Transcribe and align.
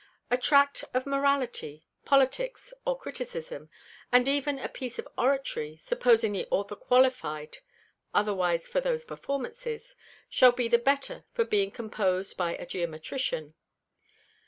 A 0.31 0.35
Tract 0.37 0.83
of 0.95 1.05
Morality, 1.05 1.85
Politicks, 2.07 2.73
or 2.87 2.97
Criticism, 2.97 3.69
and 4.11 4.27
even 4.27 4.57
a 4.57 4.67
Piece 4.67 4.97
of 4.97 5.07
Oratory, 5.15 5.77
supposing 5.77 6.31
the 6.31 6.47
Author 6.49 6.75
qualify'd 6.75 7.59
otherwise 8.11 8.67
for 8.67 8.81
those 8.81 9.05
Performances, 9.05 9.93
shall 10.27 10.53
be 10.53 10.67
the 10.67 10.79
better 10.79 11.25
for 11.33 11.45
being 11.45 11.69
compos'd 11.69 12.35
by 12.35 12.55
a 12.55 12.65
Geometrician. 12.65 13.53